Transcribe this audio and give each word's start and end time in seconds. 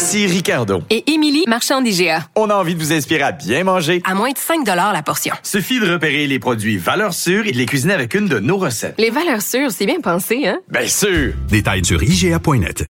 Ici 0.00 0.26
Ricardo. 0.26 0.82
Et 0.88 1.12
Émilie, 1.12 1.44
marchand 1.46 1.82
d'IGA. 1.82 2.26
On 2.34 2.48
a 2.48 2.54
envie 2.54 2.74
de 2.74 2.80
vous 2.80 2.90
inspirer 2.90 3.20
à 3.20 3.32
bien 3.32 3.64
manger. 3.64 4.00
À 4.06 4.14
moins 4.14 4.30
de 4.30 4.38
5 4.38 4.66
la 4.66 5.02
portion. 5.02 5.34
Suffit 5.42 5.78
de 5.78 5.92
repérer 5.92 6.26
les 6.26 6.38
produits 6.38 6.78
valeurs 6.78 7.12
sûres 7.12 7.46
et 7.46 7.52
de 7.52 7.58
les 7.58 7.66
cuisiner 7.66 7.92
avec 7.92 8.14
une 8.14 8.26
de 8.26 8.38
nos 8.38 8.56
recettes. 8.56 8.94
Les 8.96 9.10
valeurs 9.10 9.42
sûres, 9.42 9.70
c'est 9.70 9.84
bien 9.84 10.00
pensé, 10.00 10.46
hein? 10.46 10.58
Bien 10.70 10.86
sûr! 10.86 11.34
Détails 11.50 11.84
sur 11.84 12.02
IGA.net. 12.02 12.86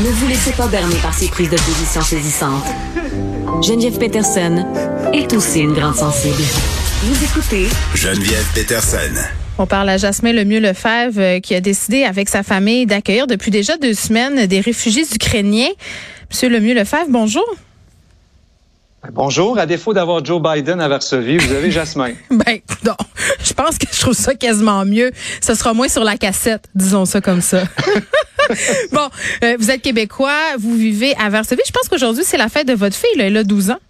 Ne 0.00 0.10
vous 0.10 0.28
laissez 0.28 0.52
pas 0.52 0.68
berner 0.68 0.94
par 1.02 1.12
ces 1.12 1.26
prises 1.26 1.50
de 1.50 1.56
position 1.56 2.02
saisissantes. 2.02 2.66
Geneviève 3.60 3.98
Peterson 3.98 4.64
est 5.12 5.32
aussi 5.32 5.58
une 5.58 5.72
grande 5.72 5.96
sensible. 5.96 6.40
Vous 7.02 7.24
écoutez 7.24 7.66
Geneviève 7.96 8.46
Peterson. 8.54 9.24
On 9.58 9.66
parle 9.66 9.88
à 9.88 9.96
Jasmin 9.96 10.32
Lemieux 10.32 10.60
Lefebvre 10.60 11.20
euh, 11.20 11.40
qui 11.40 11.54
a 11.54 11.60
décidé 11.60 12.02
avec 12.02 12.28
sa 12.28 12.42
famille 12.42 12.86
d'accueillir 12.86 13.28
depuis 13.28 13.52
déjà 13.52 13.76
deux 13.76 13.94
semaines 13.94 14.46
des 14.46 14.60
réfugiés 14.60 15.04
ukrainiens. 15.14 15.70
Monsieur 16.30 16.48
Lemieux 16.48 16.74
Lefebvre, 16.74 17.06
bonjour. 17.08 17.44
Bonjour. 19.12 19.58
À 19.58 19.66
défaut 19.66 19.92
d'avoir 19.92 20.24
Joe 20.24 20.40
Biden 20.42 20.80
à 20.80 20.88
Varsovie, 20.88 21.36
vous 21.36 21.52
avez 21.52 21.70
Jasmin. 21.70 22.14
ben, 22.30 22.58
non. 22.84 22.96
Je 23.42 23.52
pense 23.52 23.76
que 23.76 23.86
je 23.92 24.00
trouve 24.00 24.14
ça 24.14 24.34
quasiment 24.34 24.84
mieux. 24.84 25.12
Ce 25.40 25.54
sera 25.54 25.74
moins 25.74 25.88
sur 25.88 26.04
la 26.04 26.16
cassette, 26.16 26.68
disons 26.74 27.04
ça 27.04 27.20
comme 27.20 27.42
ça. 27.42 27.64
bon, 28.92 29.08
euh, 29.42 29.56
vous 29.58 29.70
êtes 29.70 29.82
québécois, 29.82 30.56
vous 30.58 30.74
vivez 30.74 31.14
à 31.16 31.28
Varsovie. 31.28 31.62
Je 31.66 31.72
pense 31.72 31.88
qu'aujourd'hui, 31.88 32.24
c'est 32.24 32.38
la 32.38 32.48
fête 32.48 32.66
de 32.66 32.72
votre 32.72 32.96
fille. 32.96 33.16
Là. 33.16 33.24
Elle 33.24 33.36
a 33.36 33.44
12 33.44 33.70
ans. 33.70 33.80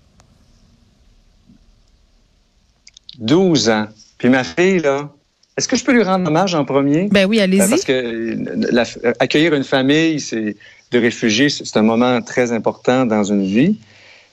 12 3.19 3.69
ans. 3.69 3.87
Puis 4.19 4.29
ma 4.29 4.43
fille, 4.43 4.81
là, 4.81 5.11
est-ce 5.57 5.69
que 5.69 5.77
je 5.77 5.85
peux 5.85 5.93
lui 5.93 6.03
rendre 6.03 6.29
hommage 6.29 6.55
en 6.57 6.65
premier? 6.65 7.09
Ben 7.13 7.27
oui, 7.27 7.41
allez-y. 7.41 7.71
parce 7.71 7.85
que 7.85 7.93
euh, 7.93 9.13
accueillir 9.21 9.55
une 9.55 9.63
famille, 9.63 10.19
c'est 10.19 10.57
de 10.95 11.01
réfugiés, 11.01 11.49
c'est 11.49 11.77
un 11.77 11.83
moment 11.83 12.21
très 12.23 12.53
important 12.53 13.05
dans 13.07 13.25
une 13.25 13.45
vie. 13.45 13.77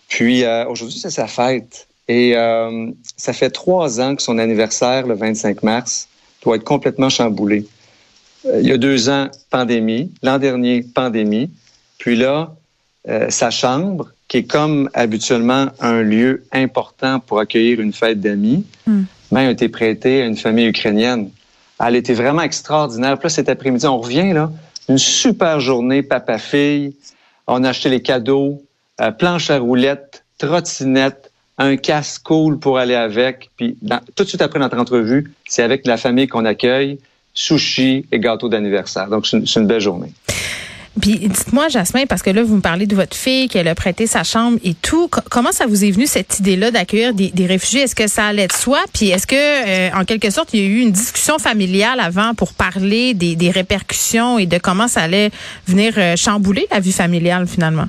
Puis 0.07 0.43
euh, 0.43 0.65
aujourd'hui, 0.67 0.99
c'est 0.99 1.09
sa 1.09 1.27
fête. 1.27 1.87
Et 2.07 2.35
euh, 2.35 2.87
ça 3.17 3.33
fait 3.33 3.49
trois 3.49 4.01
ans 4.01 4.15
que 4.15 4.21
son 4.21 4.37
anniversaire, 4.37 5.07
le 5.07 5.15
25 5.15 5.63
mars, 5.63 6.07
doit 6.43 6.55
être 6.55 6.63
complètement 6.63 7.09
chamboulé. 7.09 7.65
il 8.45 8.67
y 8.67 8.71
a 8.71 8.77
deux 8.77 9.09
ans, 9.09 9.27
pandémie. 9.49 10.11
L'an 10.23 10.39
dernier, 10.39 10.83
pandémie. 10.83 11.49
Puis 11.99 12.15
là, 12.15 12.55
sa 13.29 13.51
chambre, 13.51 14.11
qui 14.27 14.37
est 14.37 14.43
comme 14.43 14.89
habituellement 14.93 15.67
un 15.79 16.01
lieu 16.01 16.43
important 16.51 17.19
pour 17.19 17.39
accueillir 17.39 17.79
une 17.79 17.93
fête 17.93 18.19
d'amis, 18.19 18.65
hmm 18.87 19.03
a 19.39 19.49
été 19.49 19.69
prêtée 19.69 20.21
à 20.21 20.25
une 20.25 20.37
famille 20.37 20.67
ukrainienne. 20.67 21.29
Elle 21.83 21.95
était 21.95 22.13
vraiment 22.13 22.41
extraordinaire. 22.41 23.17
Puis 23.17 23.25
là, 23.25 23.29
cet 23.29 23.49
après-midi, 23.49 23.85
on 23.87 23.99
revient, 23.99 24.33
là, 24.33 24.51
une 24.89 24.97
super 24.97 25.59
journée, 25.59 26.03
papa-fille. 26.03 26.95
On 27.47 27.63
a 27.63 27.69
acheté 27.69 27.89
les 27.89 28.01
cadeaux, 28.01 28.63
euh, 28.99 29.11
planche 29.11 29.49
à 29.49 29.57
roulettes, 29.57 30.23
trottinette, 30.37 31.31
un 31.57 31.75
casque 31.77 32.23
cool 32.23 32.59
pour 32.59 32.77
aller 32.77 32.95
avec. 32.95 33.51
Puis 33.57 33.77
tout 34.15 34.23
de 34.23 34.29
suite 34.29 34.41
après 34.41 34.59
notre 34.59 34.77
entrevue, 34.77 35.33
c'est 35.47 35.63
avec 35.63 35.85
la 35.85 35.97
famille 35.97 36.27
qu'on 36.27 36.45
accueille, 36.45 36.99
sushi 37.33 38.05
et 38.11 38.19
gâteau 38.19 38.49
d'anniversaire. 38.49 39.07
Donc, 39.07 39.27
c'est 39.27 39.55
une 39.55 39.67
belle 39.67 39.81
journée. 39.81 40.11
Puis 40.99 41.19
dites-moi, 41.19 41.69
Jasmin, 41.69 42.05
parce 42.05 42.21
que 42.21 42.29
là, 42.29 42.43
vous 42.43 42.57
me 42.57 42.61
parlez 42.61 42.85
de 42.85 42.95
votre 42.95 43.15
fille, 43.15 43.47
qu'elle 43.47 43.69
a 43.69 43.75
prêté 43.75 44.07
sa 44.07 44.23
chambre 44.23 44.59
et 44.63 44.73
tout. 44.73 45.09
comment 45.29 45.53
ça 45.53 45.65
vous 45.65 45.85
est 45.85 45.91
venu 45.91 46.05
cette 46.05 46.39
idée-là 46.39 46.69
d'accueillir 46.71 47.13
des, 47.13 47.45
réfugiés? 47.45 47.83
Est-ce 47.83 47.95
que 47.95 48.07
ça 48.07 48.25
allait 48.25 48.47
de 48.47 48.51
soi? 48.51 48.79
Puis 48.93 49.09
est-ce 49.09 49.25
que, 49.25 49.35
euh, 49.35 49.97
en 49.97 50.03
quelque 50.03 50.29
sorte, 50.29 50.53
il 50.53 50.59
y 50.59 50.63
a 50.63 50.67
eu 50.67 50.79
une 50.81 50.91
discussion 50.91 51.39
familiale 51.39 52.01
avant 52.01 52.33
pour 52.33 52.53
parler 52.53 53.13
des, 53.13 53.51
répercussions 53.51 54.37
et 54.37 54.45
de 54.45 54.57
comment 54.57 54.87
ça 54.87 55.01
allait 55.01 55.31
venir 55.65 55.93
euh, 55.97 56.15
chambouler 56.15 56.67
la 56.71 56.79
vie 56.79 56.91
familiale 56.91 57.47
finalement? 57.47 57.87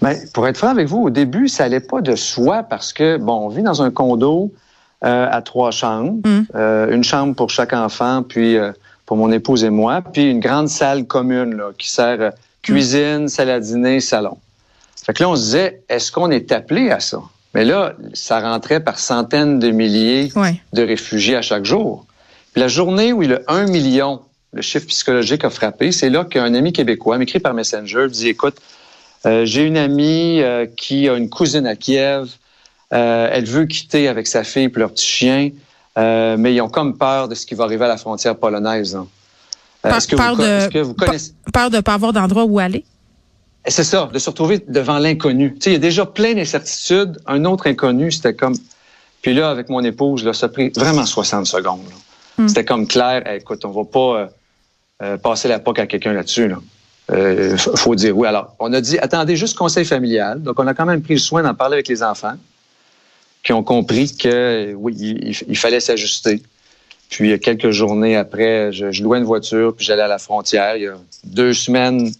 Bien, 0.00 0.14
pour 0.34 0.48
être 0.48 0.56
franc 0.56 0.68
avec 0.68 0.88
vous, 0.88 0.98
au 0.98 1.10
début, 1.10 1.48
ça 1.48 1.64
allait 1.64 1.80
pas 1.80 2.00
de 2.00 2.16
soi 2.16 2.64
parce 2.64 2.92
que, 2.92 3.18
bon, 3.18 3.46
on 3.46 3.48
vit 3.48 3.62
dans 3.62 3.82
un 3.82 3.90
condo 3.90 4.52
euh, 5.04 5.28
à 5.30 5.42
trois 5.42 5.70
chambres, 5.70 6.18
hum. 6.24 6.46
une 6.90 7.04
chambre 7.04 7.36
pour 7.36 7.50
chaque 7.50 7.72
enfant, 7.72 8.24
puis 8.28 8.56
pour 9.06 9.16
mon 9.16 9.30
épouse 9.32 9.64
et 9.64 9.70
moi, 9.70 10.02
puis 10.02 10.30
une 10.30 10.40
grande 10.40 10.68
salle 10.68 11.06
commune 11.06 11.56
là, 11.56 11.70
qui 11.76 11.90
sert 11.90 12.20
euh, 12.20 12.30
cuisine, 12.62 13.28
salle 13.28 13.50
à 13.50 13.60
dîner, 13.60 14.00
salon. 14.00 14.38
Fait 15.04 15.12
que 15.12 15.22
là, 15.22 15.30
on 15.30 15.36
se 15.36 15.42
disait, 15.42 15.82
est-ce 15.88 16.12
qu'on 16.12 16.30
est 16.30 16.52
appelé 16.52 16.90
à 16.90 17.00
ça? 17.00 17.20
Mais 17.54 17.64
là, 17.64 17.94
ça 18.14 18.40
rentrait 18.40 18.80
par 18.80 18.98
centaines 18.98 19.58
de 19.58 19.70
milliers 19.70 20.30
de 20.72 20.82
réfugiés 20.82 21.36
à 21.36 21.42
chaque 21.42 21.64
jour. 21.64 22.06
Puis 22.52 22.60
la 22.60 22.68
journée 22.68 23.12
où 23.12 23.22
il 23.22 23.30
y 23.30 23.34
a 23.34 23.40
un 23.48 23.66
million, 23.66 24.20
le 24.52 24.62
chiffre 24.62 24.86
psychologique 24.86 25.44
a 25.44 25.50
frappé, 25.50 25.92
c'est 25.92 26.08
là 26.08 26.24
qu'un 26.24 26.54
ami 26.54 26.72
québécois 26.72 27.18
m'écrit 27.18 27.40
par 27.40 27.52
Messenger, 27.52 28.06
dit, 28.08 28.28
écoute, 28.28 28.56
euh, 29.26 29.44
j'ai 29.44 29.64
une 29.64 29.76
amie 29.76 30.40
euh, 30.40 30.66
qui 30.76 31.08
a 31.08 31.16
une 31.16 31.28
cousine 31.28 31.66
à 31.66 31.76
Kiev, 31.76 32.28
elle 32.90 33.46
veut 33.46 33.64
quitter 33.64 34.06
avec 34.06 34.26
sa 34.26 34.44
fille 34.44 34.64
et 34.64 34.78
leur 34.78 34.92
petit 34.92 35.06
chien. 35.06 35.50
Euh, 35.98 36.36
mais 36.38 36.54
ils 36.54 36.60
ont 36.60 36.68
comme 36.68 36.96
peur 36.96 37.28
de 37.28 37.34
ce 37.34 37.44
qui 37.44 37.54
va 37.54 37.64
arriver 37.64 37.84
à 37.84 37.88
la 37.88 37.96
frontière 37.96 38.36
polonaise. 38.36 38.96
Hein. 38.96 39.06
Euh, 39.84 39.94
est-ce 39.94 40.08
que, 40.08 40.78
vous, 40.78 40.94
connaissez... 40.94 41.32
Peur 41.52 41.70
de 41.70 41.76
ne 41.76 41.80
pas 41.80 41.94
avoir 41.94 42.12
d'endroit 42.12 42.44
où 42.44 42.58
aller? 42.58 42.84
C'est 43.66 43.84
ça, 43.84 44.08
de 44.12 44.18
se 44.18 44.30
retrouver 44.30 44.64
devant 44.66 44.98
l'inconnu. 44.98 45.56
il 45.66 45.72
y 45.72 45.76
a 45.76 45.78
déjà 45.78 46.06
plein 46.06 46.34
d'incertitudes. 46.34 47.20
Un 47.26 47.44
autre 47.44 47.66
inconnu, 47.66 48.10
c'était 48.10 48.34
comme... 48.34 48.54
Puis 49.20 49.34
là, 49.34 49.50
avec 49.50 49.68
mon 49.68 49.82
épouse, 49.84 50.24
là, 50.24 50.32
ça 50.32 50.46
a 50.46 50.48
pris 50.48 50.70
vraiment 50.70 51.06
60 51.06 51.46
secondes. 51.46 51.80
Hmm. 52.38 52.48
C'était 52.48 52.64
comme 52.64 52.88
clair, 52.88 53.22
écoute, 53.30 53.64
on 53.64 53.70
va 53.70 53.84
pas 53.84 54.30
euh, 55.02 55.16
passer 55.18 55.46
la 55.46 55.60
poque 55.60 55.78
à 55.78 55.86
quelqu'un 55.86 56.12
là-dessus. 56.12 56.48
Là. 56.48 56.58
faut 57.76 57.94
dire 57.94 58.16
oui. 58.16 58.26
Alors, 58.26 58.56
on 58.58 58.72
a 58.72 58.80
dit, 58.80 58.98
attendez, 58.98 59.36
juste 59.36 59.56
conseil 59.56 59.84
familial. 59.84 60.42
Donc, 60.42 60.58
on 60.58 60.66
a 60.66 60.74
quand 60.74 60.86
même 60.86 61.02
pris 61.02 61.14
le 61.14 61.20
soin 61.20 61.42
d'en 61.42 61.54
parler 61.54 61.74
avec 61.74 61.88
les 61.88 62.02
enfants 62.02 62.34
qui 63.42 63.52
ont 63.52 63.62
compris 63.62 64.14
que 64.16 64.72
oui, 64.76 64.94
il, 65.48 65.56
fallait 65.56 65.80
s'ajuster. 65.80 66.42
Puis 67.08 67.38
quelques 67.40 67.70
journées 67.70 68.16
après, 68.16 68.72
je, 68.72 69.02
louais 69.02 69.18
une 69.18 69.24
voiture, 69.24 69.74
puis 69.74 69.84
j'allais 69.84 70.02
à 70.02 70.08
la 70.08 70.18
frontière. 70.18 70.76
Il 70.76 70.82
y 70.84 70.86
a 70.86 70.94
deux 71.24 71.52
semaines, 71.52 72.10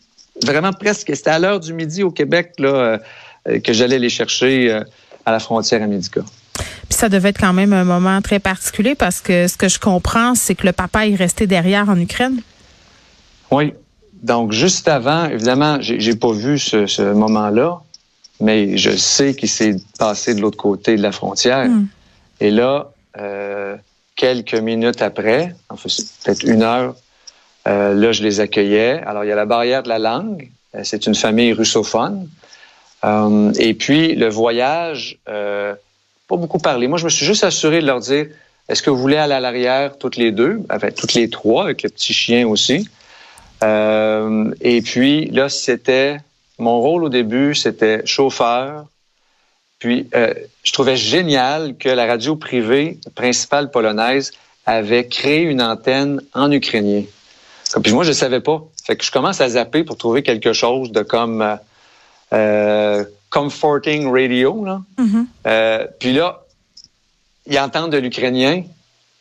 vraiment 0.45 0.73
presque, 0.73 1.15
c'était 1.15 1.31
à 1.31 1.39
l'heure 1.39 1.61
du 1.61 1.73
midi 1.73 2.03
au 2.03 2.11
Québec 2.11 2.55
là, 2.59 2.99
euh, 3.49 3.61
que 3.61 3.73
j'allais 3.73 3.99
les 3.99 4.09
chercher 4.09 4.71
euh, 4.71 4.83
à 5.25 5.31
la 5.31 5.39
frontière 5.39 5.83
à 5.83 5.87
Médica. 5.87 6.23
Puis 6.55 6.99
ça 6.99 7.09
devait 7.09 7.31
être 7.31 7.41
quand 7.41 7.53
même 7.53 7.73
un 7.73 7.85
moment 7.85 8.21
très 8.21 8.41
particulier 8.41 8.95
parce 8.95 9.21
que 9.21 9.47
ce 9.47 9.57
que 9.57 9.69
je 9.69 9.79
comprends, 9.79 10.35
c'est 10.35 10.55
que 10.55 10.67
le 10.67 10.73
papa 10.73 11.07
est 11.07 11.15
resté 11.15 11.47
derrière 11.47 11.89
en 11.89 11.99
Ukraine. 11.99 12.43
Oui. 13.51 13.73
Donc, 14.23 14.53
juste 14.53 14.87
avant, 14.89 15.27
évidemment, 15.27 15.79
j'ai 15.81 16.15
pas 16.15 16.33
vu 16.33 16.59
ce, 16.59 16.87
ce 16.87 17.03
moment-là, 17.03 17.83
mais 18.43 18.77
je 18.77 18.91
sais 18.91 19.35
qu'il 19.35 19.49
s'est 19.49 19.77
passé 19.99 20.35
de 20.35 20.41
l'autre 20.41 20.59
côté 20.59 20.97
de 20.97 21.03
la 21.03 21.13
frontière. 21.13 21.69
Hmm. 21.69 21.87
Et 22.41 22.51
là, 22.51 22.91
euh, 23.19 23.77
quelques 24.17 24.55
minutes 24.55 25.01
après, 25.01 25.55
enfin, 25.69 25.89
peut-être 26.25 26.43
une 26.43 26.63
heure, 26.63 26.97
euh, 27.69 27.95
là, 27.95 28.11
je 28.11 28.23
les 28.25 28.41
accueillais. 28.41 29.01
Alors, 29.07 29.25
il 29.25 29.29
y 29.29 29.33
a 29.33 29.37
la 29.37 29.47
barrière 29.47 29.85
de 29.85 29.89
la 29.89 30.01
langue. 30.01 30.51
Euh, 30.75 30.81
c'est 30.83 31.07
une 31.07 31.15
famille 31.15 31.53
russophone. 31.53 32.29
Euh, 33.05 33.53
et 33.61 33.75
puis, 33.75 34.17
le 34.17 34.29
voyage, 34.29 35.19
pas 35.25 36.37
beaucoup 36.37 36.59
parlé. 36.59 36.89
Moi, 36.89 36.99
je 36.99 37.05
me 37.05 37.11
suis 37.11 37.27
juste 37.27 37.45
assuré 37.45 37.81
de 37.81 37.87
leur 37.87 38.01
dire, 38.01 38.27
est-ce 38.69 38.83
que 38.83 38.91
vous 38.91 38.99
voulez 38.99 39.17
aller 39.17 39.35
à 39.35 39.41
l'arrière 39.41 39.99
toutes 39.99 40.17
les 40.17 40.33
deux, 40.33 40.61
enfin, 40.69 40.91
toutes 40.91 41.15
les 41.15 41.31
trois, 41.31 41.65
avec 41.65 41.83
le 41.83 41.91
petit 41.91 42.13
chien 42.13 42.47
aussi? 42.49 42.89
et 43.65 44.83
puis, 44.83 45.27
là, 45.27 45.49
c'était 45.49 46.19
mon 46.63 46.81
rôle 46.81 47.05
au 47.05 47.09
début, 47.09 47.55
c'était 47.55 48.07
chauffeur. 48.07 48.87
Puis, 49.79 50.09
euh, 50.15 50.33
je 50.63 50.73
trouvais 50.73 50.97
génial 50.97 51.77
que 51.77 51.89
la 51.89 52.07
radio 52.07 52.37
privée 52.37 52.99
principale 53.15 53.71
polonaise 53.71 54.33
avait 54.65 55.09
créé 55.09 55.43
une 55.43 55.61
antenne 55.61 56.23
en 56.35 56.53
ukrainien. 56.53 57.03
Puis 57.83 57.93
moi, 57.93 58.05
je 58.05 58.11
ne 58.11 58.15
savais 58.15 58.41
pas. 58.41 58.63
Fait 58.85 58.97
que 58.97 59.05
je 59.05 59.11
commence 59.11 59.41
à 59.41 59.49
zapper 59.49 59.83
pour 59.83 59.97
trouver 59.97 60.23
quelque 60.23 60.53
chose 60.53 60.93
de 60.93 61.03
comme 61.03 61.43
euh, 61.43 61.57
euh 62.33 63.05
comforting 63.31 64.13
radio. 64.13 64.63
Là. 64.65 64.83
Mm-hmm. 64.99 65.25
euh, 65.47 65.87
puis 65.99 66.13
là, 66.13 66.45
ils 67.47 67.59
entendent 67.59 67.91
de 67.91 67.99
l'ukrainien. 67.99 68.65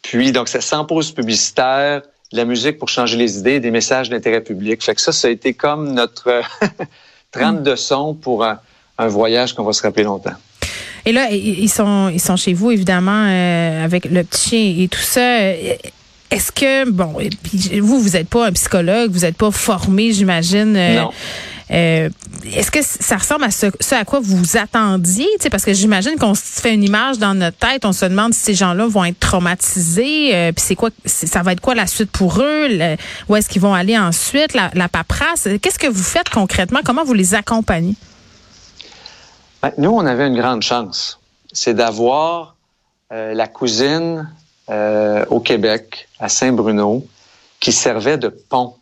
Puis 0.02 0.34
donc, 0.34 0.50
c'est 0.50 0.62
sans 0.62 0.86
pause 0.86 1.12
publicitaire. 1.12 2.02
de 2.32 2.38
la 2.38 2.46
musique 2.46 2.78
pour 2.78 2.90
changer 2.90 3.18
les 3.18 3.38
idées, 3.40 3.60
des 3.60 3.72
messages 3.72 4.10
d'intérêt 4.10 4.42
public. 4.42 4.84
Fait 4.84 4.96
que 4.96 5.02
ça, 5.02 5.12
ça 5.12 5.28
a 5.28 5.32
été 5.32 5.54
comme 5.54 5.94
notre 5.94 6.42
trame 7.31 7.63
de 7.63 7.75
son 7.75 8.13
pour 8.13 8.44
un, 8.44 8.60
un 8.98 9.07
voyage 9.07 9.54
qu'on 9.54 9.63
va 9.63 9.74
se 9.74 9.81
rappeler 9.81 10.04
longtemps. 10.04 10.36
Et 11.06 11.12
là, 11.12 11.31
ils 11.31 11.69
sont, 11.69 12.10
ils 12.10 12.19
sont 12.19 12.36
chez 12.36 12.54
vous, 12.54 12.69
évidemment, 12.69 13.25
euh, 13.25 13.83
avec 13.83 14.06
le 14.06 14.24
petit 14.24 14.50
chien 14.50 14.83
et 14.83 14.88
tout 14.88 15.00
ça. 15.00 15.39
Est-ce 16.30 16.51
que, 16.51 16.89
bon, 16.89 17.16
vous, 17.81 18.00
vous 18.00 18.10
n'êtes 18.10 18.30
pas 18.30 18.48
un 18.48 18.51
psychologue, 18.51 19.12
vous 19.12 19.22
n'êtes 19.22 19.36
pas 19.36 19.51
formé, 19.51 20.13
j'imagine. 20.13 20.75
Euh, 20.78 21.01
non. 21.01 21.12
Euh, 21.71 22.09
Est-ce 22.53 22.69
que 22.69 22.79
ça 22.81 23.18
ressemble 23.18 23.45
à 23.45 23.51
ce, 23.51 23.68
à 23.95 24.03
quoi 24.03 24.19
vous 24.21 24.57
attendiez? 24.57 25.27
parce 25.50 25.63
que 25.63 25.73
j'imagine 25.73 26.18
qu'on 26.18 26.35
se 26.35 26.62
fait 26.62 26.73
une 26.73 26.83
image 26.83 27.18
dans 27.18 27.33
notre 27.33 27.57
tête, 27.57 27.85
on 27.85 27.94
se 27.94 28.06
demande 28.06 28.33
si 28.33 28.41
ces 28.41 28.53
gens-là 28.56 28.88
vont 28.88 29.06
être 29.06 29.19
traumatisés, 29.19 30.35
euh, 30.35 30.51
puis 30.51 30.63
c'est 30.65 30.75
quoi, 30.75 30.89
ça 31.06 31.41
va 31.44 31.53
être 31.53 31.62
quoi 31.62 31.75
la 31.75 31.88
suite 31.88 32.12
pour 32.12 32.41
eux, 32.41 32.68
où 33.29 33.35
est-ce 33.35 33.47
qu'ils 33.47 33.62
vont 33.62 33.73
aller 33.73 33.97
ensuite, 33.97 34.53
la, 34.53 34.89
paperasse? 34.89 35.47
Qu'est-ce 35.62 35.79
que 35.79 35.88
vous 35.88 36.03
faites 36.03 36.29
concrètement? 36.29 36.79
Comment 36.83 37.03
vous 37.03 37.13
les 37.13 37.35
accompagnez? 37.35 37.95
Ben, 39.62 39.71
nous, 39.77 39.91
on 39.91 40.06
avait 40.06 40.27
une 40.27 40.38
grande 40.38 40.63
chance. 40.63 41.19
C'est 41.53 41.73
d'avoir 41.73 42.56
euh, 43.13 43.33
la 43.33 43.47
cousine 43.47 44.29
au 45.29 45.41
Québec, 45.41 46.07
à 46.18 46.29
Saint-Bruno, 46.29 47.06
qui 47.59 47.73
servait 47.73 48.18
de 48.18 48.29
pont. 48.29 48.75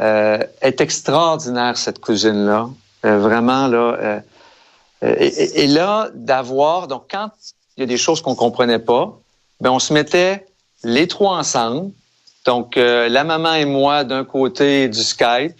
Euh, 0.00 0.38
est 0.62 0.80
extraordinaire, 0.80 1.76
cette 1.76 1.98
cousine-là. 1.98 2.70
Euh, 3.04 3.18
vraiment, 3.18 3.66
là. 3.66 4.22
Euh, 5.02 5.14
et, 5.18 5.66
là, 5.66 6.08
d'avoir, 6.14 6.86
donc 6.86 7.04
quand 7.10 7.30
il 7.76 7.80
y 7.80 7.82
a 7.82 7.86
des 7.86 7.98
choses 7.98 8.22
qu'on 8.22 8.34
comprenait 8.34 8.78
pas, 8.78 9.18
ben 9.60 9.70
on 9.70 9.78
se 9.78 9.92
mettait 9.92 10.46
les 10.84 11.06
trois 11.06 11.36
ensemble. 11.36 11.90
Donc, 12.46 12.76
la 12.76 13.24
maman 13.24 13.54
et 13.54 13.64
moi 13.64 14.04
d'un 14.04 14.24
côté 14.24 14.88
du 14.88 15.02
Skype, 15.02 15.54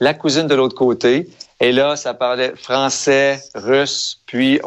la 0.00 0.14
cousine 0.14 0.48
de 0.48 0.54
l'autre 0.56 0.74
côté. 0.74 1.28
Et 1.60 1.70
là, 1.70 1.94
ça 1.94 2.14
parlait 2.14 2.54
français, 2.56 3.40
russe, 3.54 4.20
puis 4.26 4.60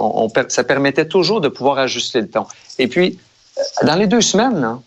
ça 0.47 0.63
permettait 0.63 1.07
toujours 1.07 1.41
de 1.41 1.49
pouvoir 1.49 1.79
ajuster 1.79 2.21
le 2.21 2.29
ton. 2.29 2.45
Et 2.79 2.87
puis, 2.87 3.19
dans 3.83 3.95
les 3.95 4.07
deux 4.07 4.21
semaines, 4.21 4.79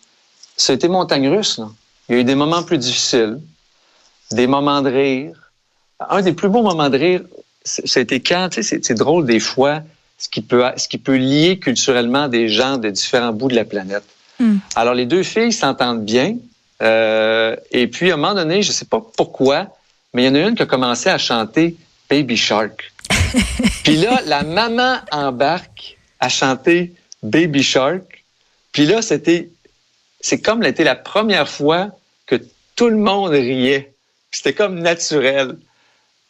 été 0.67 0.87
montagne 0.87 1.27
russe. 1.29 1.59
Là. 1.59 1.69
Il 2.09 2.15
y 2.15 2.17
a 2.17 2.21
eu 2.21 2.23
des 2.23 2.35
moments 2.35 2.63
plus 2.63 2.77
difficiles, 2.79 3.39
des 4.31 4.47
moments 4.47 4.81
de 4.81 4.89
rire. 4.89 5.51
Un 6.09 6.21
des 6.21 6.33
plus 6.33 6.49
beaux 6.49 6.61
moments 6.61 6.89
de 6.89 6.97
rire, 6.97 7.21
c'était 7.63 8.19
quand, 8.19 8.49
tu 8.49 8.63
sais, 8.63 8.79
c'est 8.81 8.93
drôle 8.93 9.25
des 9.25 9.39
fois, 9.39 9.81
ce 10.17 10.29
qui 10.29 10.41
peut, 10.41 10.63
ce 10.77 10.87
qui 10.87 10.97
peut 10.97 11.17
lier 11.17 11.59
culturellement 11.59 12.27
des 12.27 12.49
gens 12.49 12.77
de 12.77 12.89
différents 12.89 13.33
bouts 13.33 13.49
de 13.49 13.55
la 13.55 13.65
planète. 13.65 14.03
Hmm. 14.39 14.57
Alors, 14.75 14.93
les 14.93 15.05
deux 15.05 15.23
filles 15.23 15.53
s'entendent 15.53 16.05
bien. 16.05 16.37
Euh, 16.81 17.55
et 17.71 17.87
puis, 17.87 18.11
à 18.11 18.15
un 18.15 18.17
moment 18.17 18.35
donné, 18.35 18.61
je 18.61 18.71
sais 18.71 18.85
pas 18.85 19.01
pourquoi, 19.15 19.67
mais 20.13 20.23
il 20.23 20.25
y 20.27 20.29
en 20.29 20.35
a 20.35 20.39
une 20.47 20.55
qui 20.55 20.63
a 20.63 20.65
commencé 20.65 21.09
à 21.09 21.17
chanter 21.17 21.75
Baby 22.09 22.37
Shark. 22.37 22.91
puis 23.83 23.97
là, 23.97 24.21
la 24.25 24.43
maman 24.43 24.97
embarque 25.11 25.97
à 26.19 26.29
chanter 26.29 26.93
Baby 27.23 27.63
Shark. 27.63 28.23
Puis 28.71 28.85
là, 28.85 29.01
c'était, 29.01 29.49
c'est 30.19 30.39
comme 30.39 30.63
c'était 30.63 30.83
la 30.83 30.95
première 30.95 31.49
fois 31.49 31.89
que 32.25 32.35
tout 32.75 32.89
le 32.89 32.97
monde 32.97 33.31
riait. 33.31 33.93
C'était 34.37 34.53
comme 34.53 34.79
naturel. 34.79 35.57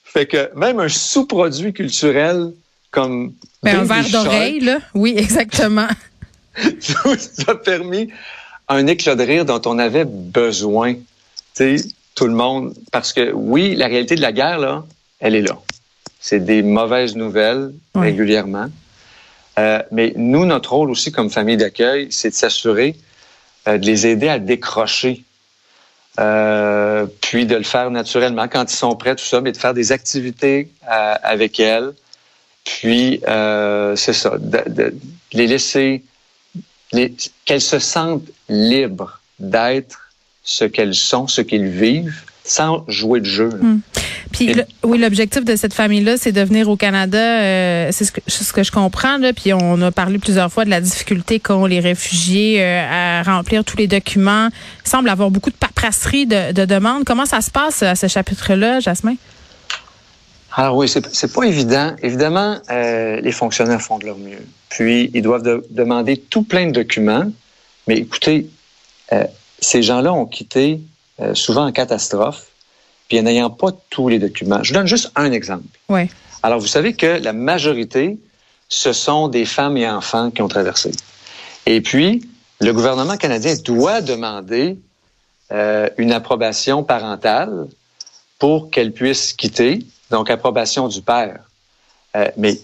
Fait 0.06 0.26
que 0.26 0.50
même 0.56 0.80
un 0.80 0.88
sous-produit 0.88 1.74
culturel 1.74 2.54
comme 2.90 3.34
Mais 3.64 3.72
un 3.72 3.84
verre 3.84 4.10
d'oreille, 4.10 4.62
là. 4.62 4.80
Oui, 4.94 5.16
exactement. 5.18 5.90
ça 6.56 7.52
a 7.52 7.56
permis 7.56 8.08
un 8.70 8.88
éclat 8.88 9.16
de 9.16 9.24
rire 9.24 9.44
dont 9.44 9.62
on 9.66 9.78
avait 9.78 10.06
besoin. 10.06 10.94
Tu 10.94 11.80
sais, 11.80 11.88
tout 12.16 12.28
le 12.28 12.34
monde. 12.34 12.74
Parce 12.94 13.12
que 13.12 13.34
oui, 13.34 13.76
la 13.76 13.88
réalité 13.88 14.16
de 14.16 14.22
la 14.22 14.32
guerre, 14.32 14.60
là, 14.60 14.86
elle 15.20 15.36
est 15.36 15.42
là. 15.42 15.60
C'est 16.22 16.40
des 16.40 16.64
mauvaises 16.64 17.18
nouvelles 17.18 17.74
régulièrement. 17.94 18.68
Euh, 19.60 19.84
mais 19.92 20.14
nous, 20.16 20.46
notre 20.46 20.72
rôle 20.72 20.92
aussi 20.92 21.12
comme 21.12 21.30
famille 21.30 21.58
d'accueil, 21.58 22.08
c'est 22.12 22.30
de 22.30 22.36
s'assurer 22.36 22.96
euh, 23.68 23.78
de 23.78 23.86
les 23.86 24.08
aider 24.08 24.30
à 24.30 24.40
décrocher. 24.40 25.26
Euh, 26.20 27.06
puis 27.22 27.46
de 27.46 27.56
le 27.56 27.64
faire 27.64 27.92
naturellement 27.92 28.48
quand 28.48 28.72
ils 28.72 28.76
sont 28.76 28.96
prêts, 28.96 29.16
tout 29.16 29.24
ça, 29.24 29.42
mais 29.42 29.52
de 29.52 29.58
faire 29.58 29.74
des 29.74 29.92
activités 29.92 30.70
avec 30.88 31.60
elles. 31.60 31.94
Puis, 32.64 33.22
c'est 33.22 34.14
ça, 34.14 34.38
de, 34.40 34.96
les 35.34 35.48
laisser, 35.48 36.04
qu'elles 37.46 37.62
se 37.62 37.80
sentent 37.80 38.30
libres 38.50 39.22
d'être 39.40 40.10
ce 40.44 40.64
qu'elles 40.64 40.96
sont, 40.96 41.28
ce 41.28 41.42
qu'ils 41.42 41.68
vivent, 41.68 42.24
sans 42.44 42.84
jouer 42.88 43.20
de 43.20 43.26
jeu. 43.26 43.50
Puis 44.38 44.54
oui, 44.84 45.00
l'objectif 45.00 45.44
de 45.44 45.56
cette 45.56 45.74
famille-là, 45.74 46.16
c'est 46.18 46.32
de 46.32 46.42
venir 46.42 46.70
au 46.70 46.76
Canada. 46.76 47.18
Euh, 47.18 47.90
c'est 47.92 48.06
ce 48.06 48.54
que, 48.54 48.64
je 48.64 48.72
comprends. 48.72 49.18
Puis 49.36 49.52
on 49.52 49.82
a 49.82 49.92
parlé 49.92 50.20
plusieurs 50.20 50.52
fois 50.52 50.64
de 50.64 50.70
la 50.70 50.80
difficulté 50.80 51.40
qu'ont 51.40 51.66
les 51.66 51.80
réfugiés 51.80 52.62
euh, 52.62 53.20
à 53.20 53.24
remplir 53.24 53.64
tous 53.64 53.78
les 53.78 53.88
documents. 53.88 54.50
Il 54.86 54.90
semble 54.90 55.10
avoir 55.10 55.32
beaucoup 55.32 55.50
de 55.50 55.56
paperasserie 55.56 56.28
de, 56.28 56.52
de 56.52 56.66
demandes. 56.66 57.04
Comment 57.04 57.26
ça 57.26 57.42
se 57.42 57.50
passe 57.50 57.82
à 57.82 57.96
ce 57.96 58.06
chapitre-là, 58.06 58.80
Jasmin? 58.80 59.16
Alors 60.56 60.78
oui, 60.78 60.88
c'est 60.88 61.34
pas 61.34 61.44
évident. 61.44 61.96
Évidemment, 62.04 62.58
euh, 62.70 63.20
les 63.20 63.32
fonctionnaires 63.32 63.82
font 63.82 63.98
de 63.98 64.06
leur 64.06 64.20
mieux. 64.20 64.46
Puis, 64.70 65.10
ils 65.16 65.24
doivent 65.24 65.64
demander 65.72 66.18
tout 66.18 66.44
plein 66.44 66.68
de 66.68 66.72
documents. 66.74 67.26
Mais 67.88 67.98
écoutez, 67.98 68.48
ces 69.60 69.82
gens-là 69.82 70.14
ont 70.14 70.26
quitté 70.26 70.82
souvent 71.34 71.66
en 71.66 71.72
catastrophe, 71.72 72.47
puis 73.08 73.20
en 73.20 73.24
n'ayant 73.24 73.50
pas 73.50 73.72
tous 73.90 74.10
les 74.10 74.20
documents. 74.20 74.64
Je 74.64 74.74
donne 74.74 74.88
juste 74.88 75.12
un 75.16 75.32
exemple. 75.32 75.66
Oui. 75.90 76.10
Alors, 76.44 76.60
vous 76.60 76.68
savez 76.68 76.94
que 76.94 77.22
la 77.22 77.34
majorité, 77.34 78.18
ce 78.70 78.94
sont 78.94 79.28
des 79.28 79.46
femmes 79.46 79.78
et 79.78 79.90
enfants 79.90 80.32
qui 80.32 80.42
ont 80.42 80.48
traversé. 80.48 80.92
Et 81.66 81.82
puis, 81.82 82.28
le 82.60 82.74
gouvernement 82.74 83.18
canadien 83.18 83.56
doit 83.64 84.02
demander 84.02 84.78
euh, 85.52 85.90
une 85.98 86.12
approbation 86.12 86.84
parentale 86.84 87.68
pour 88.40 88.70
qu'elle 88.70 88.92
puisse 88.92 89.34
quitter, 89.34 89.80
donc 90.12 90.30
approbation 90.30 90.88
du 90.88 91.02
père. 91.02 91.40
Euh, 92.16 92.30
mais 92.38 92.60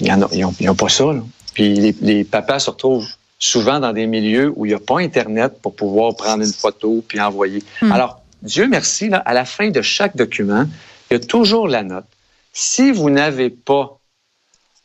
ils 0.00 0.66
n'ont 0.66 0.74
pas 0.74 0.88
ça. 0.88 1.04
Là. 1.12 1.22
Puis 1.54 1.74
les, 1.74 1.94
les, 2.00 2.24
papas 2.24 2.60
se 2.60 2.70
retrouvent 2.70 3.08
souvent 3.38 3.80
dans 3.80 3.92
des 3.92 4.06
milieux 4.06 4.52
où 4.56 4.66
il 4.66 4.70
n'y 4.70 4.74
a 4.74 4.78
pas 4.78 4.98
Internet 4.98 5.60
pour 5.60 5.74
pouvoir 5.74 6.14
prendre 6.14 6.42
une 6.42 6.52
photo 6.52 7.04
puis 7.06 7.20
envoyer. 7.20 7.62
Hmm. 7.82 7.92
Alors, 7.92 8.19
Dieu 8.42 8.66
merci, 8.68 9.08
là, 9.08 9.18
à 9.18 9.34
la 9.34 9.44
fin 9.44 9.70
de 9.70 9.82
chaque 9.82 10.16
document, 10.16 10.66
il 11.10 11.14
y 11.14 11.16
a 11.16 11.20
toujours 11.20 11.68
la 11.68 11.82
note. 11.82 12.06
Si 12.52 12.90
vous 12.90 13.10
n'avez 13.10 13.50
pas 13.50 13.98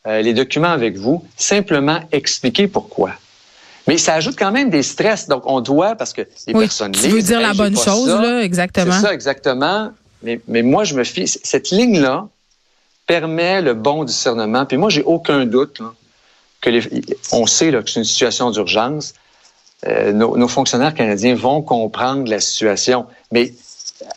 euh, 0.07 0.21
les 0.21 0.33
documents 0.33 0.71
avec 0.71 0.97
vous, 0.97 1.25
simplement 1.37 1.99
expliquez 2.11 2.67
pourquoi. 2.67 3.11
Mais 3.87 3.97
ça 3.97 4.15
ajoute 4.15 4.35
quand 4.37 4.51
même 4.51 4.69
des 4.69 4.83
stress. 4.83 5.27
Donc, 5.27 5.43
on 5.45 5.61
doit, 5.61 5.95
parce 5.95 6.13
que 6.13 6.21
les 6.47 6.53
personnes 6.53 6.91
Tu 6.91 7.07
veux 7.07 7.21
dire 7.21 7.39
la 7.39 7.53
bonne 7.53 7.77
chose, 7.77 8.09
là, 8.09 8.41
exactement. 8.41 8.93
C'est 8.93 9.01
ça, 9.01 9.13
exactement. 9.13 9.91
Mais, 10.23 10.39
mais 10.47 10.63
moi, 10.63 10.83
je 10.83 10.95
me 10.95 11.03
fie. 11.03 11.27
Cette 11.27 11.69
ligne-là 11.69 12.27
permet 13.05 13.61
le 13.61 13.75
bon 13.75 14.03
discernement. 14.03 14.65
Puis 14.65 14.77
moi, 14.77 14.89
j'ai 14.89 15.03
aucun 15.03 15.45
doute 15.45 15.79
là, 15.79 15.93
on 17.31 17.45
sait 17.45 17.71
que 17.71 17.89
c'est 17.89 17.99
une 17.99 18.05
situation 18.05 18.51
d'urgence. 18.51 19.13
Euh, 19.87 20.11
nos, 20.13 20.47
fonctionnaires 20.47 20.93
canadiens 20.93 21.35
vont 21.35 21.61
comprendre 21.61 22.29
la 22.29 22.39
situation. 22.39 23.05
Mais 23.31 23.53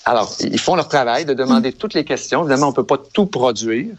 alors, 0.04 0.34
ils 0.40 0.58
font 0.58 0.74
leur 0.74 0.88
travail 0.88 1.24
de 1.24 1.34
demander 1.34 1.72
toutes 1.72 1.94
les 1.94 2.04
questions. 2.04 2.40
Évidemment, 2.40 2.68
on 2.68 2.70
ne 2.70 2.76
peut 2.76 2.84
pas 2.84 2.98
tout 3.12 3.26
produire. 3.26 3.94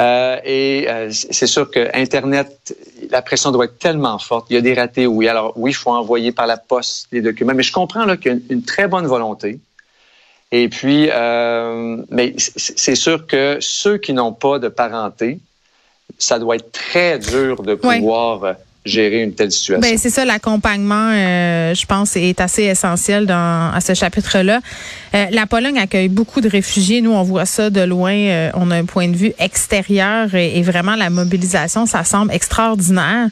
Euh, 0.00 0.38
et 0.44 0.86
euh, 0.88 1.08
c'est 1.10 1.48
sûr 1.48 1.70
que 1.70 1.88
Internet, 1.92 2.76
la 3.10 3.20
pression 3.20 3.50
doit 3.50 3.64
être 3.64 3.78
tellement 3.78 4.18
forte. 4.18 4.46
Il 4.50 4.54
y 4.54 4.56
a 4.56 4.60
des 4.60 4.74
ratés, 4.74 5.06
oui. 5.06 5.28
Alors, 5.28 5.52
oui, 5.56 5.72
il 5.72 5.74
faut 5.74 5.90
envoyer 5.90 6.30
par 6.32 6.46
la 6.46 6.56
poste 6.56 7.08
les 7.10 7.20
documents. 7.20 7.54
Mais 7.54 7.62
je 7.62 7.72
comprends 7.72 8.04
là 8.04 8.16
qu'il 8.16 8.32
y 8.32 8.34
a 8.34 8.38
une, 8.50 8.62
très 8.62 8.86
bonne 8.86 9.06
volonté. 9.06 9.58
Et 10.50 10.68
puis, 10.68 11.10
mais 12.10 12.34
c'est 12.38 12.94
sûr 12.94 13.26
que 13.26 13.58
ceux 13.60 13.98
qui 13.98 14.12
n'ont 14.14 14.32
pas 14.32 14.58
de 14.58 14.68
parenté, 14.68 15.40
ça 16.18 16.38
doit 16.38 16.56
être 16.56 16.72
très 16.72 17.18
dur 17.18 17.62
de 17.62 17.74
pouvoir 17.74 18.44
euh, 18.44 18.52
gérer 18.88 19.22
une 19.22 19.32
telle 19.32 19.52
situation. 19.52 19.80
Ben 19.80 19.98
c'est 19.98 20.10
ça, 20.10 20.24
l'accompagnement, 20.24 21.10
euh, 21.12 21.74
je 21.74 21.86
pense, 21.86 22.16
est 22.16 22.40
assez 22.40 22.64
essentiel 22.64 23.26
dans 23.26 23.70
à 23.72 23.80
ce 23.80 23.94
chapitre-là. 23.94 24.60
Euh, 25.14 25.26
la 25.30 25.46
Pologne 25.46 25.78
accueille 25.78 26.08
beaucoup 26.08 26.40
de 26.40 26.48
réfugiés. 26.48 27.00
Nous, 27.00 27.12
on 27.12 27.22
voit 27.22 27.46
ça 27.46 27.70
de 27.70 27.80
loin. 27.80 28.12
Euh, 28.14 28.50
on 28.54 28.70
a 28.70 28.76
un 28.76 28.84
point 28.84 29.08
de 29.08 29.16
vue 29.16 29.32
extérieur 29.38 30.34
et, 30.34 30.58
et 30.58 30.62
vraiment 30.62 30.96
la 30.96 31.10
mobilisation, 31.10 31.86
ça 31.86 32.04
semble 32.04 32.32
extraordinaire. 32.32 33.28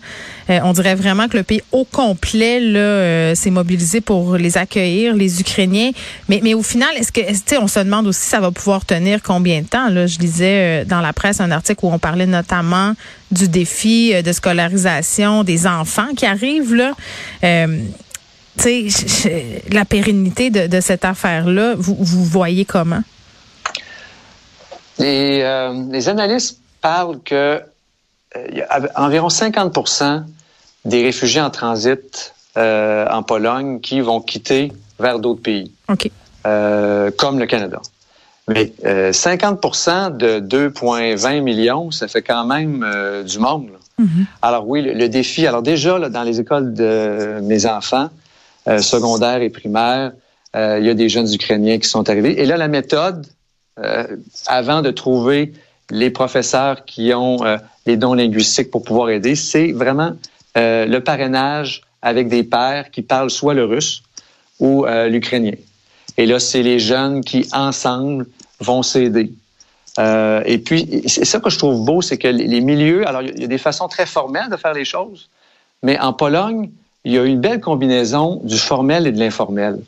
On 0.49 0.73
dirait 0.73 0.95
vraiment 0.95 1.29
que 1.29 1.37
le 1.37 1.43
pays 1.43 1.62
au 1.73 1.85
complet 1.85 2.61
là 2.61 3.35
s'est 3.35 3.50
mobilisé 3.50 4.00
pour 4.00 4.37
les 4.37 4.59
accueillir, 4.59 5.15
les 5.15 5.41
Ukrainiens. 5.41 5.91
Mais, 6.29 6.41
mais 6.43 6.55
au 6.55 6.62
final, 6.62 6.88
est-ce 6.97 7.11
que, 7.11 7.21
sais, 7.47 7.59
on 7.59 7.69
se 7.69 7.81
demande 7.81 8.07
aussi, 8.07 8.29
ça 8.29 8.41
va 8.41 8.50
pouvoir 8.50 8.85
tenir 8.85 9.23
combien 9.23 9.62
de 9.62 9.67
temps 9.67 9.88
Là, 9.88 10.07
je 10.07 10.19
lisais 10.19 10.85
dans 10.85 11.00
la 11.00 11.12
presse 11.12 11.41
un 11.41 11.50
article 11.50 11.85
où 11.85 11.93
on 11.93 11.99
parlait 11.99 12.26
notamment 12.26 12.95
du 13.31 13.49
défi 13.49 14.15
de 14.23 14.33
scolarisation 14.33 15.43
des 15.43 15.67
enfants 15.67 16.15
qui 16.17 16.26
arrivent 16.26 16.75
là. 16.75 16.93
Euh, 17.45 17.79
tu 18.59 18.91
sais, 18.91 19.62
la 19.71 19.85
pérennité 19.85 20.50
de, 20.50 20.81
cette 20.81 21.05
affaire-là, 21.05 21.75
vous, 21.76 21.97
vous 21.99 22.25
voyez 22.25 22.65
comment? 22.65 23.03
Les, 24.99 25.41
euh, 25.43 25.85
les 25.91 26.09
analystes 26.09 26.59
parlent 26.81 27.21
que 27.23 27.61
euh, 28.37 28.47
y 28.53 28.62
a 28.62 28.81
environ 28.97 29.29
50 29.29 29.79
des 30.87 31.02
réfugiés 31.02 31.40
en 31.40 31.50
transit 31.50 32.35
euh, 32.57 33.07
en 33.11 33.23
Pologne 33.23 33.81
qui 33.81 34.00
vont 34.00 34.21
quitter 34.21 34.73
vers 34.99 35.19
d'autres 35.19 35.43
pays, 35.43 35.73
euh, 36.47 37.11
comme 37.19 37.38
le 37.38 37.47
Canada. 37.47 37.81
Mais 38.49 38.73
euh, 38.85 39.12
50 39.12 40.16
de 40.16 40.40
2,20 40.40 41.40
millions, 41.40 41.90
ça 41.90 42.07
fait 42.07 42.23
quand 42.23 42.47
même 42.47 42.85
euh, 42.87 43.25
du 43.25 43.38
monde. 43.38 43.69
là. 43.73 44.05
Alors 44.43 44.69
oui, 44.69 44.83
le, 44.83 44.93
le 44.93 45.09
défi. 45.09 45.47
Alors 45.47 45.62
déjà, 45.62 45.99
là, 45.99 46.09
dans 46.09 46.23
les 46.23 46.38
écoles 46.40 46.73
de 46.75 47.40
mes 47.43 47.66
enfants, 47.66 48.11
secondaires 48.81 49.43
et 49.43 49.50
primaires, 49.50 50.12
il 50.55 50.85
y 50.85 50.90
a 50.90 50.95
des 50.95 51.09
jeunes 51.09 51.33
Ukrainiens 51.33 51.78
qui 51.78 51.88
sont 51.88 52.09
arrivés. 52.09 52.40
Et 52.40 52.47
là, 52.47 52.57
la 52.57 52.69
méthode, 52.69 53.26
avant 54.47 54.83
de 54.83 54.90
trouver 54.90 55.52
les 55.90 56.11
professeurs 56.11 56.85
qui 56.85 57.14
ont 57.14 57.38
les 57.87 57.97
dons 57.97 58.14
linguistiques 58.14 58.71
pour 58.71 58.83
pouvoir 58.83 59.11
aider, 59.11 59.35
c'est 59.37 59.73
vraiment 59.73 60.12
euh, 60.56 60.86
le 60.86 61.00
parrainage 61.00 61.82
avec 62.00 62.28
des 62.28 62.42
pères 62.42 62.90
qui 62.90 63.02
parlent 63.02 63.30
soit 63.30 63.52
le 63.52 63.64
russe 63.64 64.02
ou 64.58 64.86
euh, 64.86 65.08
l'ukrainien. 65.08 65.52
Et 66.16 66.25
là, 66.25 66.38
c'est 66.38 66.62
les 66.62 66.78
jeunes 66.78 67.22
qui, 67.22 67.46
ensemble, 67.52 68.26
vont 68.60 68.82
s'aider. 68.82 69.32
Euh, 69.98 70.42
et 70.46 70.58
puis, 70.58 71.02
c'est 71.06 71.26
ça 71.26 71.40
que 71.40 71.50
je 71.50 71.58
trouve 71.58 71.84
beau, 71.84 72.00
c'est 72.00 72.16
que 72.16 72.28
les 72.28 72.60
milieux, 72.60 73.06
alors 73.06 73.22
il 73.22 73.38
y 73.38 73.44
a 73.44 73.48
des 73.48 73.58
façons 73.58 73.88
très 73.88 74.06
formelles 74.06 74.48
de 74.50 74.56
faire 74.56 74.72
les 74.72 74.84
choses, 74.84 75.28
mais 75.82 75.98
en 76.00 76.12
Pologne, 76.12 76.70
il 77.04 77.12
y 77.12 77.18
a 77.18 77.25
une 77.25 77.40
belle 77.40 77.60
combinaison 77.60 78.40
du 78.44 78.58
formel 78.58 79.06
et 79.06 79.12
de 79.12 79.18
l'informel. 79.18 79.80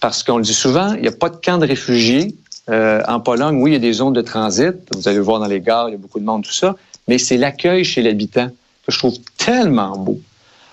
Parce 0.00 0.22
qu'on 0.22 0.38
le 0.38 0.42
dit 0.42 0.54
souvent, 0.54 0.94
il 0.94 1.02
n'y 1.02 1.08
a 1.08 1.12
pas 1.12 1.28
de 1.28 1.36
camp 1.36 1.58
de 1.58 1.66
réfugiés. 1.66 2.34
En 2.68 3.20
Pologne, 3.20 3.62
oui, 3.62 3.70
il 3.70 3.74
y 3.74 3.76
a 3.76 3.80
des 3.80 3.92
zones 3.92 4.12
de 4.12 4.20
transit. 4.20 4.74
Vous 4.94 5.08
allez 5.08 5.18
le 5.18 5.22
voir 5.22 5.38
dans 5.40 5.46
les 5.46 5.60
gares, 5.60 5.88
il 5.88 5.92
y 5.92 5.94
a 5.94 5.98
beaucoup 5.98 6.18
de 6.18 6.24
monde, 6.24 6.42
tout 6.42 6.52
ça. 6.52 6.74
Mais 7.06 7.18
c'est 7.18 7.36
l'accueil 7.36 7.84
chez 7.84 8.02
l'habitant 8.02 8.50
que 8.86 8.92
je 8.92 8.98
trouve 8.98 9.16
tellement 9.36 9.96
beau. 9.96 10.20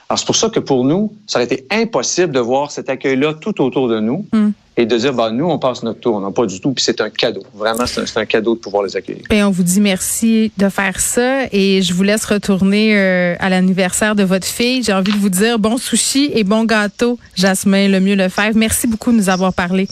Alors, 0.10 0.20
c'est 0.20 0.25
pour 0.25 0.36
ça 0.36 0.50
que 0.50 0.60
pour 0.60 0.84
nous, 0.84 1.12
ça 1.25 1.39
aurait 1.39 1.46
été 1.46 1.65
impossible 1.72 2.34
de 2.34 2.39
voir 2.39 2.70
cet 2.70 2.89
accueil-là 2.89 3.34
tout 3.34 3.60
autour 3.62 3.88
de 3.88 4.00
nous 4.00 4.25
Mm. 4.32 4.50
et 4.77 4.86
de 4.86 4.98
dire, 4.98 5.13
bah, 5.13 5.32
nous, 5.32 5.46
on 5.46 5.58
passe 5.58 5.82
notre 5.82 6.01
tour. 6.01 6.20
Non, 6.20 6.32
pas 6.32 6.46
du 6.46 6.60
tout. 6.60 6.72
Puis 6.74 6.84
c'est 6.84 7.01
un 7.01 7.10
cadeau. 7.10 7.41
Vraiment, 7.55 7.86
c'est 7.88 8.17
un, 8.17 8.25
cadeau 8.25 8.53
de 8.55 8.60
pouvoir 8.60 8.84
les 8.84 8.96
accueillir. 8.96 9.24
Et 9.32 9.43
on 9.43 9.50
vous 9.50 9.63
dit 9.63 9.82
merci 9.82 10.51
de 10.58 10.70
faire 10.70 11.00
ça 11.00 11.46
et 11.51 11.82
je 11.82 11.93
vous 11.93 12.03
laisse 12.03 12.25
retourner 12.25 12.96
euh, 12.96 13.36
à 13.39 13.50
l'anniversaire 13.50 14.15
de 14.15 14.24
votre 14.24 14.46
fille. 14.46 14.84
J'ai 14.84 14.93
envie 14.93 15.13
de 15.13 15.17
vous 15.17 15.29
dire 15.29 15.58
bon 15.58 15.77
sushi 15.77 16.32
et 16.34 16.43
bon 16.43 16.65
gâteau, 16.65 17.17
Jasmin 17.36 17.88
Lemieux 17.88 18.15
Lefebvre. 18.15 18.55
Merci 18.55 18.88
beaucoup 18.88 19.12
de 19.12 19.17
nous 19.17 19.29
avoir 19.29 19.53
parlé. 19.53 19.88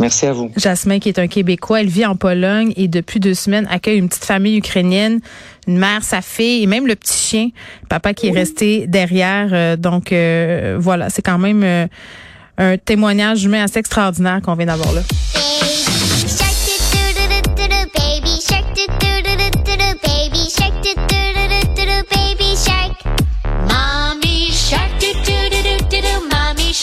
Merci 0.00 0.26
à 0.26 0.32
vous. 0.32 0.50
Jasmin, 0.56 0.98
qui 0.98 1.08
est 1.08 1.18
un 1.18 1.28
Québécois, 1.28 1.80
elle 1.80 1.88
vit 1.88 2.06
en 2.06 2.16
Pologne 2.16 2.72
et 2.76 2.88
depuis 2.88 3.20
deux 3.20 3.34
semaines 3.34 3.66
accueille 3.70 3.98
une 3.98 4.08
petite 4.08 4.24
famille 4.24 4.58
ukrainienne, 4.58 5.20
une 5.66 5.78
mère, 5.78 6.02
sa 6.02 6.20
fille 6.20 6.62
et 6.62 6.66
même 6.66 6.86
le 6.86 6.96
petit 6.96 7.18
chien, 7.18 7.48
papa 7.88 8.14
qui 8.14 8.28
est 8.28 8.32
resté 8.32 8.86
derrière. 8.86 9.50
Euh, 9.52 9.76
donc 9.76 10.12
euh, 10.12 10.76
voilà, 10.80 11.10
c'est 11.10 11.22
quand 11.22 11.38
même 11.38 11.62
euh, 11.62 11.86
un 12.58 12.76
témoignage 12.76 13.44
humain 13.44 13.64
assez 13.64 13.78
extraordinaire 13.78 14.40
qu'on 14.42 14.54
vient 14.54 14.66
d'avoir 14.66 14.92
là. 14.92 15.02